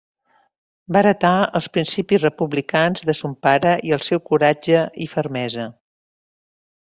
Va 0.95 1.01
heretar 1.03 1.33
els 1.59 1.67
principis 1.77 2.23
republicans 2.23 3.05
de 3.11 3.15
son 3.21 3.35
pare 3.49 3.75
i 3.91 3.97
el 4.01 4.05
seu 4.11 4.23
coratge 4.31 4.81
i 5.07 5.11
fermesa. 5.17 5.67